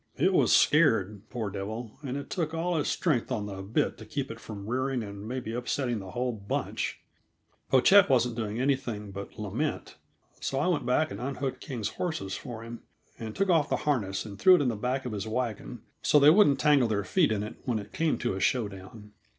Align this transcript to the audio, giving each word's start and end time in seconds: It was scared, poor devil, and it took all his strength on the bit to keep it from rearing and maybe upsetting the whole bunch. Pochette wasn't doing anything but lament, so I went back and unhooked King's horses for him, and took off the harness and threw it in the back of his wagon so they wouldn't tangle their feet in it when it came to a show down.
It 0.17 0.33
was 0.33 0.51
scared, 0.51 1.21
poor 1.29 1.51
devil, 1.51 1.99
and 2.01 2.17
it 2.17 2.31
took 2.31 2.55
all 2.55 2.75
his 2.75 2.87
strength 2.87 3.31
on 3.31 3.45
the 3.45 3.61
bit 3.61 3.99
to 3.99 4.05
keep 4.07 4.31
it 4.31 4.39
from 4.39 4.65
rearing 4.65 5.03
and 5.03 5.27
maybe 5.27 5.53
upsetting 5.53 5.99
the 5.99 6.09
whole 6.09 6.31
bunch. 6.31 7.01
Pochette 7.69 8.09
wasn't 8.09 8.33
doing 8.35 8.59
anything 8.59 9.11
but 9.11 9.37
lament, 9.37 9.97
so 10.39 10.57
I 10.57 10.65
went 10.65 10.87
back 10.87 11.11
and 11.11 11.21
unhooked 11.21 11.61
King's 11.61 11.89
horses 11.89 12.33
for 12.35 12.63
him, 12.63 12.81
and 13.19 13.35
took 13.35 13.51
off 13.51 13.69
the 13.69 13.75
harness 13.85 14.25
and 14.25 14.39
threw 14.39 14.55
it 14.55 14.61
in 14.63 14.69
the 14.69 14.75
back 14.75 15.05
of 15.05 15.11
his 15.11 15.27
wagon 15.27 15.83
so 16.01 16.17
they 16.17 16.31
wouldn't 16.31 16.59
tangle 16.59 16.87
their 16.87 17.03
feet 17.03 17.31
in 17.31 17.43
it 17.43 17.57
when 17.65 17.77
it 17.77 17.93
came 17.93 18.17
to 18.17 18.33
a 18.33 18.39
show 18.39 18.67
down. 18.67 19.11